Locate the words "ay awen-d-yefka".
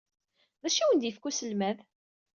0.79-1.27